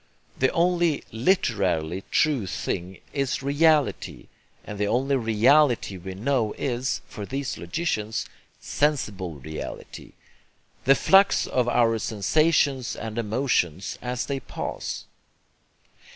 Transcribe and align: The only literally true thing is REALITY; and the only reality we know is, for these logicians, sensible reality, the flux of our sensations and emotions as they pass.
The 0.39 0.51
only 0.53 1.03
literally 1.11 2.03
true 2.09 2.47
thing 2.47 3.01
is 3.13 3.43
REALITY; 3.43 4.29
and 4.65 4.79
the 4.79 4.87
only 4.87 5.15
reality 5.15 5.95
we 5.95 6.15
know 6.15 6.55
is, 6.57 7.01
for 7.07 7.23
these 7.23 7.59
logicians, 7.59 8.25
sensible 8.59 9.35
reality, 9.35 10.13
the 10.85 10.95
flux 10.95 11.45
of 11.45 11.69
our 11.69 11.99
sensations 11.99 12.95
and 12.95 13.19
emotions 13.19 13.99
as 14.01 14.25
they 14.25 14.39
pass. 14.39 15.05